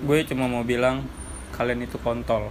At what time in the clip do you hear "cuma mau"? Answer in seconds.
0.24-0.64